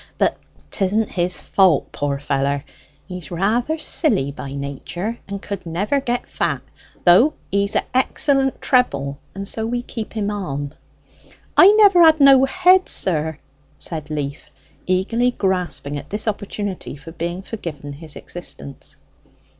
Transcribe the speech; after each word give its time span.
"But 0.17 0.35
'tisn't 0.71 1.11
his 1.11 1.39
fault, 1.39 1.91
poor 1.91 2.17
feller. 2.17 2.63
He's 3.07 3.29
rather 3.29 3.77
silly 3.77 4.31
by 4.31 4.53
nature, 4.55 5.19
and 5.27 5.39
could 5.43 5.63
never 5.63 5.99
get 6.01 6.27
fat; 6.27 6.63
though 7.03 7.35
he's 7.51 7.75
a' 7.75 7.83
excellent 7.95 8.59
treble, 8.61 9.19
and 9.35 9.47
so 9.47 9.63
we 9.67 9.83
keep 9.83 10.13
him 10.13 10.31
on." 10.31 10.73
"I 11.55 11.67
never 11.73 12.03
had 12.03 12.19
no 12.19 12.45
head, 12.45 12.89
sir," 12.89 13.37
said 13.77 14.09
Leaf, 14.09 14.49
eagerly 14.87 15.29
grasping 15.29 15.99
at 15.99 16.09
this 16.09 16.27
opportunity 16.27 16.95
for 16.97 17.11
being 17.11 17.43
forgiven 17.43 17.93
his 17.93 18.15
existence. 18.15 18.95